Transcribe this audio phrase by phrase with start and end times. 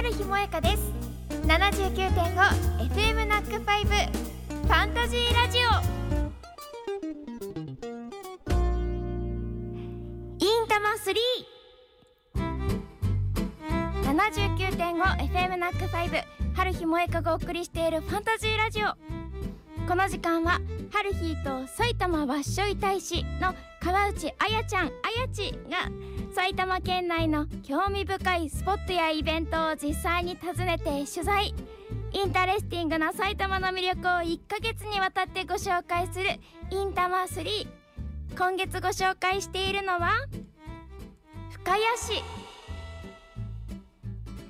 [0.00, 0.92] 春日萌香です。
[1.46, 5.62] 79.5FM ナックファイブファンタジーラジオ。
[10.38, 10.92] インタマ
[14.10, 16.16] 379.5FM ナックファイブ
[16.56, 18.96] 春日萌香がお送りしているファンタジーラジオ。
[19.86, 24.90] この時間は春日と埼玉わっしょい大使の川内あやちゃんあ
[25.20, 25.90] やちが
[26.32, 31.54] 埼玉県内の興味深いスポットやイベントを実際に訪ねて取材。
[32.12, 36.28] interesting な埼玉の魅力を1ヶ月にわたってご紹介する
[36.70, 37.66] インタマ3
[38.36, 40.10] 今月ご紹介しているのは
[41.50, 42.22] 深谷市。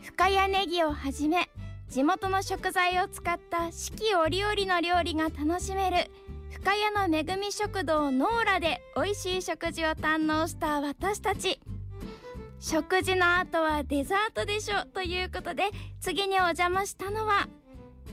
[0.02, 1.48] 深谷ネギをはじめ
[1.88, 6.10] 地元の食材を使った四季折々の料理が楽しめる
[6.50, 11.58] 深谷の恵み食堂ノーラで美味しい食事を堪能した私たち。
[12.60, 17.48] 食事の後はデザートでしょということで次にお邪魔したのは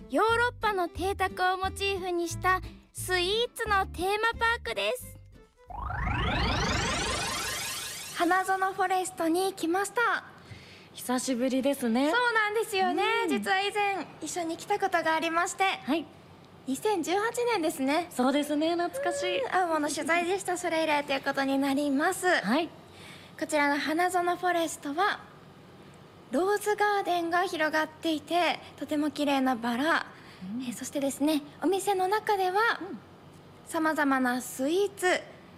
[0.09, 2.61] ヨーロッパの邸宅をモチーフにした
[2.94, 5.17] スイーツのテーマパークです。
[8.16, 10.23] 花園フォレストに来ました。
[10.93, 12.09] 久しぶりですね。
[12.09, 13.30] そうなんですよね、うん。
[13.30, 15.64] 実は以前一緒に来たことがありまして。
[15.64, 16.05] はい。
[16.69, 17.16] 2018
[17.52, 18.08] 年ですね。
[18.11, 18.75] そうですね。
[18.75, 19.41] 懐かしい。
[19.52, 20.58] 青物取材でした。
[20.58, 22.27] それ以来ということになります。
[22.27, 22.69] はい
[23.39, 25.19] こちらの花園フォレストは
[26.31, 30.05] ローズガーデンが広がっていてとても綺麗なバラ、
[30.67, 32.80] えーそしてですねお店の中では
[33.67, 35.08] さまざまなスイーツ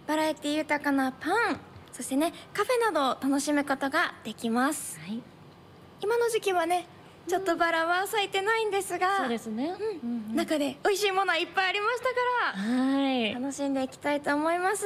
[0.07, 1.59] バラエティ豊かなパン
[1.94, 5.00] そしてねカフェなどを楽しむことができます。
[5.00, 5.22] はい。
[6.02, 6.88] 今の時期はね
[7.27, 9.75] ちょっとバラは咲いてないんですが、そうですね。
[10.03, 10.30] うん。
[10.30, 12.11] うん中で美味しいものはいっぱいありましたか
[12.57, 13.33] らはい。
[13.33, 14.85] 楽しんでいきたいと思います、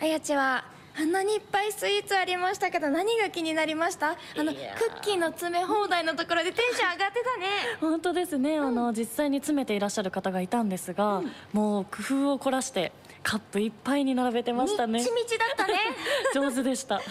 [0.00, 0.64] あやちは
[0.98, 4.10] あんなにいっぱいスイーツありましたけど何が気になりました？
[4.10, 7.46] あのクッキーの詰め放題のところでテンション上がってたね。
[7.80, 11.22] 本当ですね、あの実際に詰めていらっしゃる方がいたんですが、
[11.52, 14.98] もう工夫を凝らしてカップいっぱいに並べてましたね。
[14.98, 15.74] みちみちだったね。
[16.34, 16.96] 上手でした。
[16.96, 17.04] はい。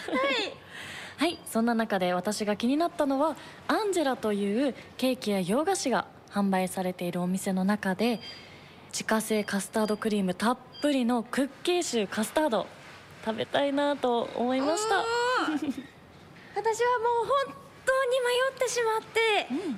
[1.18, 3.36] はいそんな中で私が気になったのは
[3.68, 8.20] アンジェラというケーキや洋菓子が販売されているお店の中で
[8.92, 12.66] 自家製カスタードクリームたっぷりのクッキーシューカスタード
[13.24, 14.96] 食べたいなと思いました。
[16.56, 17.56] 私はもう本
[17.86, 19.02] 当に迷ってしまっ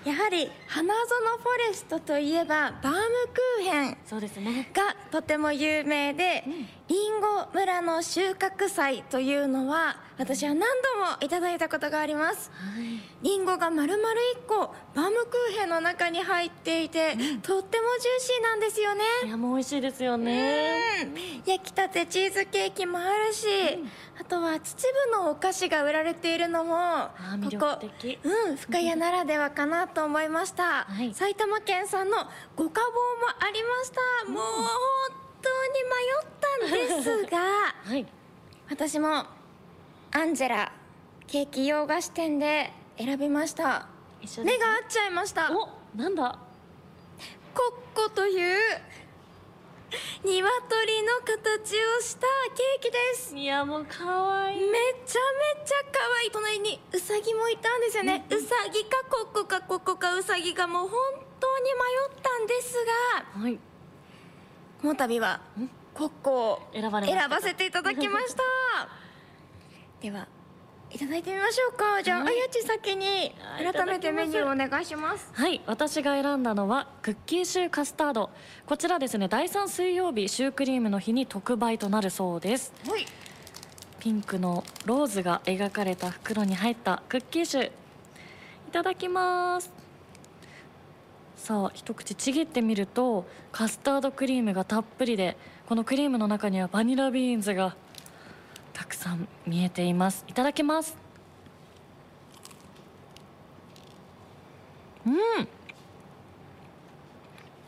[0.03, 1.01] て、やはり花園
[1.37, 2.99] フォレストといえばバーム
[3.33, 4.69] クーヘンそうですね。
[4.73, 6.43] がとても有名で、
[6.87, 7.21] りん。
[7.21, 10.66] ご村の収穫祭というのは私は何度
[11.00, 12.51] もいただいたことがあります。
[12.53, 13.00] はい。
[13.24, 19.03] りんごが丸々1個バームクーヘンの中に入っていて、とってもジューシーなんですよね。
[19.25, 20.84] いやもう美味しいですよね。
[21.03, 21.44] うん。
[21.46, 23.47] 焼きたてチーズケーキもあるし、
[24.19, 27.09] あとは秩父のお菓子が売られているのも
[27.44, 28.19] ここ力的。
[28.23, 31.13] うん深谷ならではかなと思いました、はい。
[31.13, 32.18] 埼玉県産の
[32.56, 32.94] ご家宝も
[33.40, 33.91] ありまし
[34.25, 34.68] た、もう本
[35.41, 37.40] 当に迷ったんですが
[37.84, 38.06] はい。
[38.69, 39.25] 私も
[40.16, 40.72] アンジェラ
[41.25, 43.88] ケーキ洋菓子店で選びました。
[44.44, 45.50] 目が合っちゃいました。
[45.51, 46.38] おなんだ？
[47.56, 47.62] コ
[47.97, 48.59] ッコという
[50.23, 53.35] 鶏の形をしたケーキです。
[53.35, 54.59] いやもう可愛い。
[54.69, 55.19] めちゃ
[55.57, 56.31] めちゃ可愛い。
[56.31, 61.00] 隣にウサギもいたんですよね、ウサギかコッコかコッコかウサギかもう本
[61.40, 61.79] 当に迷
[62.19, 62.75] ったんです
[63.34, 63.59] がはい。
[64.79, 65.41] この度は
[65.96, 67.02] コッコを選ば
[67.41, 68.44] せていただきました
[70.03, 70.28] では
[70.91, 72.03] いただいてみましょうか。
[72.03, 75.31] じゃあ、はいあやち先に改めてメニューをお願いします。
[75.34, 78.30] はい私が選んだのはクッキーシューカスタード。
[78.68, 82.74] こちらですね第3水曜日シュークリームの日に特売となるそうです。
[82.88, 83.06] はい。
[84.02, 87.68] ピンクのローズが描かれた袋に入ったクッキーシュー。
[87.68, 87.72] い
[88.74, 89.72] ただきます。
[91.38, 95.38] さあ一口ちぎってみるとカスタードクリームがたっぷりで
[95.68, 97.75] このクリームの中にはバニラビーンズが
[98.73, 100.25] たくさん見えています。
[100.28, 100.97] いただきます。
[105.05, 105.14] うん。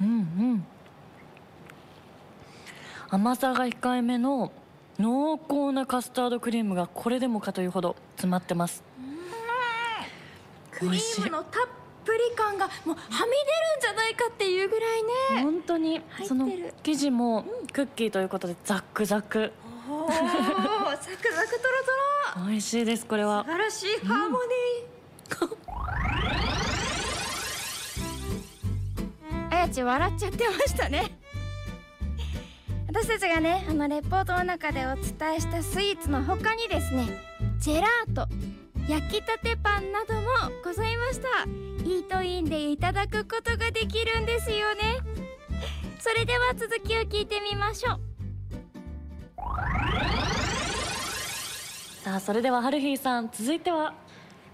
[0.02, 0.12] うんう
[0.56, 0.66] ん。
[3.10, 4.52] 甘さが控えめの
[5.00, 8.84] 濃厚なカスタードクリームがこれでもかというほど詰まってます。
[10.72, 11.68] クリームのたっ
[12.04, 15.44] ぷり感がもうはみ出るんじゃないかっていうぐらいね。
[15.44, 16.02] 本当に。
[16.26, 16.50] その
[16.84, 19.52] 生地もクッキーということでザックザク
[19.88, 21.74] おーサクサクトロ
[22.36, 22.48] トロ。
[22.48, 23.44] 美味しいですこれは。
[23.46, 31.18] 素晴らしいハーモニー、あやち笑っちゃってましたね。
[32.88, 37.08] 私たちがねあのレポートの中でお伝えしたスイーツの他にですね
[37.60, 38.28] ジェラート
[38.88, 40.22] 焼きたてパンなども
[40.64, 41.28] ございました。
[41.84, 45.00] イートインでいただくことができるんですよね。
[46.00, 48.00] それでは続きを聞いてみましょう
[52.04, 53.94] さあそれではハルヒーさん続いては？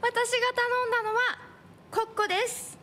[0.01, 1.19] 私が頼んだのは
[1.91, 2.77] コッコです。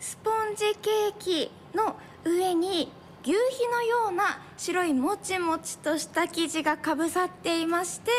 [0.00, 2.90] スポンジケーキの上に
[3.22, 3.36] 牛皮
[3.70, 8.10] のような白いもちもちとした生地がかぶさっていまして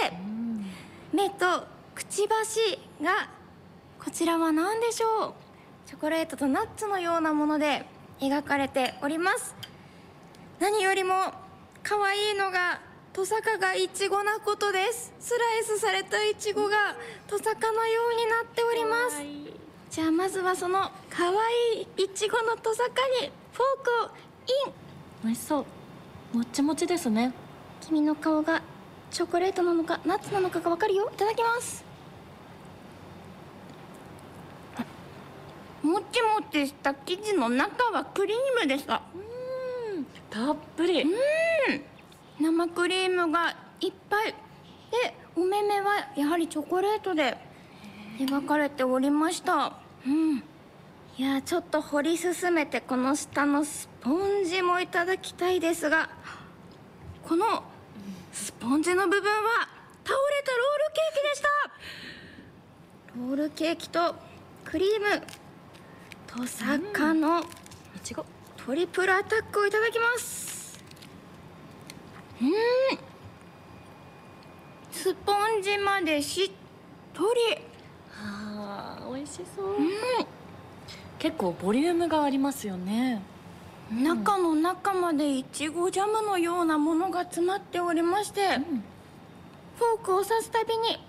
[1.12, 3.28] 目とくちばしが
[4.04, 5.34] こちらは何でしょう？
[5.86, 7.86] チョコレートとナッツのようなもので
[8.22, 9.54] 描かれております。
[10.60, 11.14] 何よりも
[11.84, 12.80] 可愛いのが
[13.13, 15.13] トサカがイチゴなことです。
[15.19, 16.95] スライスされたイチゴが
[17.27, 19.21] トサカのようになっております。
[19.92, 22.89] じゃあまずはその可愛いイチゴのトサカ
[23.21, 24.18] にフォークを
[24.65, 24.74] イン。
[25.25, 25.60] 美味しそ
[26.33, 26.38] う。
[26.38, 27.33] もっちもちですね。
[27.81, 28.63] 君の顔が
[29.12, 31.12] チョコレートなのかナッツなのかがわかるよ。
[31.13, 31.86] いただきます。
[35.83, 40.06] もちもちした生地の中はクリームでしたうん。
[40.31, 41.06] たっぷり
[42.39, 44.33] 生クリームがいっぱい
[44.91, 47.38] でお目目はやはりチョコレートで
[48.19, 49.74] 描かれておりました。
[50.06, 50.38] うん。
[50.38, 56.09] いやちょっと掘り進めてこの下のスポンジもいただきたいですが
[57.24, 57.63] この
[58.31, 59.68] スポンジの部分は
[60.03, 61.47] 倒れたロールケーキでした。
[63.15, 64.15] ロールケーキと
[64.65, 65.21] クリーム
[66.25, 67.44] とさかの
[68.65, 70.53] トリプルアタックをいただきます
[72.44, 72.98] うん。
[74.92, 76.51] スポンジまでしっ
[77.13, 77.57] とり。
[78.22, 79.75] あー美味しそう。
[79.75, 79.78] う
[81.19, 83.22] 結構ボリュームがありますよね。
[83.94, 84.04] ん。
[84.04, 88.84] 中の中までいちごジャムのようなものが詰まっておりましてうん。
[89.78, 91.00] フォークを刺すたびに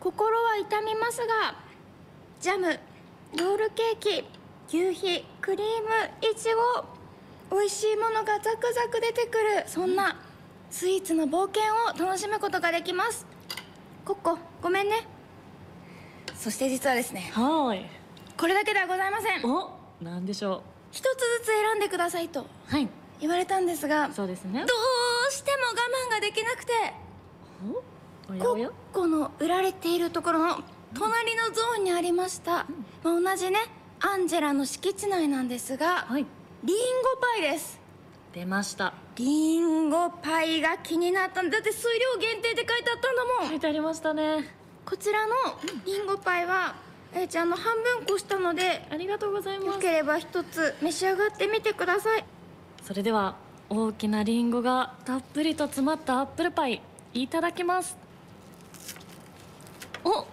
[0.00, 1.56] 心は痛みますが
[2.40, 2.68] ジャム
[3.38, 4.24] ロールケーキ
[4.68, 6.48] 牛皮クリームいち
[7.50, 10.16] ご美味しいものがザクザク出てくるそんな
[10.74, 13.24] スイーツの冒険を楽しむことができます。
[14.04, 15.06] コッコごめんね。
[16.34, 17.86] そして実はですねはーい。
[18.36, 19.48] これだけではございません。
[19.48, 19.70] お
[20.02, 22.88] なんでしょ一つずつ選んでくださいとうはい。
[23.20, 24.64] 言われたんですがどそうですね。
[24.64, 26.72] うしても我慢ができなくて。
[28.26, 30.58] コッコの売られているところの
[30.92, 32.66] 隣のゾーンにありました、
[33.04, 33.58] まあ、同じね
[34.00, 36.26] アンジェラの敷地内なんですがはい。
[36.64, 37.78] リンゴパイです。
[38.32, 43.48] 出ましたリンゴパイが気になったんだだって数量限定って書いてあったんだもん。
[43.50, 44.44] 書いてありましたね。
[44.84, 45.34] こちらの
[45.86, 46.74] リンゴパイは
[47.12, 49.76] えーちゃんの半分こしたのでありがとうございます。
[49.76, 52.24] よければ一つ召し上がってみてください。
[52.82, 53.36] それでは
[53.70, 56.82] 大きなリンゴがたっぷりと詰まったアップルパイ
[57.12, 57.96] いただきます。
[60.02, 60.24] おいい音。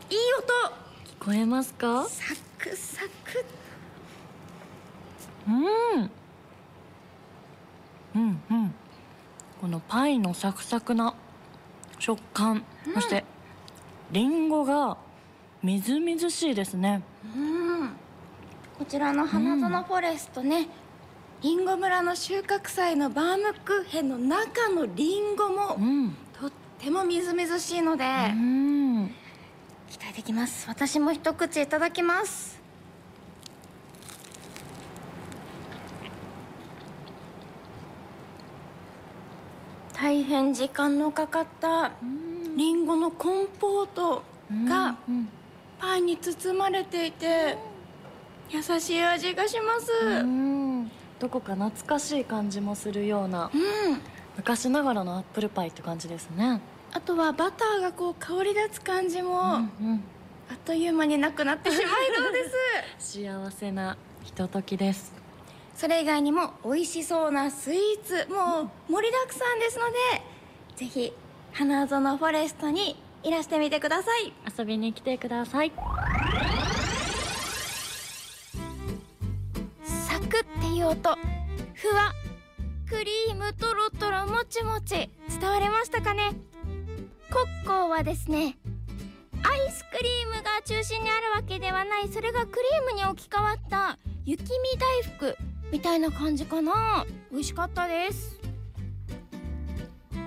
[1.22, 2.06] 聞こえますか？
[2.10, 3.46] サクサク。
[5.48, 6.12] うん。
[8.14, 8.71] うんうん
[9.62, 11.14] このパイのサクサクな
[12.00, 12.64] 食感、
[12.96, 13.24] そして
[14.12, 14.98] リンゴが
[15.62, 17.04] みずみずしいですね。
[17.36, 17.90] うん。
[18.80, 20.68] こちらの花園フォレストね、
[21.44, 26.16] リンゴ村の収穫祭のバームクーヘンの中のリンゴもうん。
[26.40, 29.12] とってもみずみずしいので、うん。
[29.92, 30.68] 期待できます。
[30.70, 32.61] 私も一口いただきます
[40.02, 41.92] 大変時間のかかった
[42.58, 44.24] リンゴのコンポート
[44.68, 45.30] がうん
[45.80, 47.58] パイに包まれていて
[48.50, 49.92] 優しい味がします。
[50.06, 50.92] うん。
[51.20, 54.02] どこか懐かしい感じもするようなうん。
[54.38, 56.62] 昔ながらのアップルパイって感じですね。
[56.92, 59.98] あとはバターがこう香り立つ感じも、あうん。
[59.98, 60.00] っ
[60.66, 62.50] という間になくなってしまいそうで
[63.00, 63.20] す。
[63.22, 65.21] 幸せなひとときです
[65.82, 69.94] それ以外にも美味しそうなスイーツもう盛りだくさんですので
[70.76, 71.12] ぜひ
[71.54, 74.32] 花園フォレストにいらしてみてください。
[74.56, 75.72] 遊びに来てください。
[79.84, 80.30] サクっ
[80.62, 81.18] ていう音
[81.74, 82.14] ふわ
[82.88, 85.10] クリームとろとろもちもち
[85.40, 86.34] 伝わりましたかね？
[87.32, 88.56] コッコーはですね
[89.42, 92.08] アイスクリームが中心にあるわけではない。
[92.08, 94.48] それがクリームに置き換わった雪見
[94.78, 95.36] 大福
[95.72, 97.06] みたいな感じかな。
[97.32, 98.40] 美味しかったです。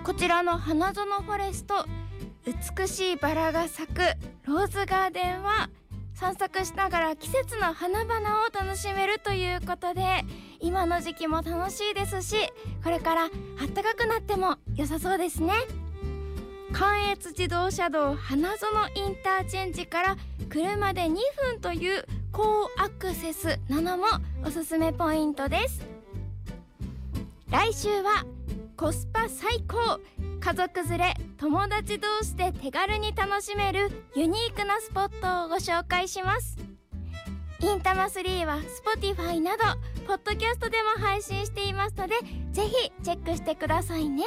[0.05, 1.87] こちらの花園フォレスト
[2.77, 4.01] 美しいバラが咲く
[4.47, 5.71] ローズガーデンは
[6.15, 10.03] 散策しながら季節の花々を楽しめるということで
[10.61, 12.37] 今の時期も楽しいですし
[12.83, 15.53] これから暖かくなっても良さそうですね。
[16.73, 20.17] 関越自動車道花園インターチェンジから
[20.51, 21.15] 車で2
[21.53, 24.07] 分という高アクセスなのも
[24.45, 25.87] おすすめポイントです。
[27.49, 28.25] 来週は
[28.77, 30.01] コスパ最高
[30.41, 36.59] 家族連れ友達同士で手軽に楽しめるユニークなスポットをご紹介します。
[37.61, 39.63] インタマ3は Spotify など
[40.05, 42.17] ポッドキャストでも配信していますので
[42.51, 44.25] ぜひチェックしてくださいね。